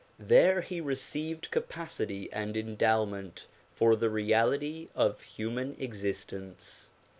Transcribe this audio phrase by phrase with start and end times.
[0.17, 6.89] There he received capacity and endowment for the reality of human existence.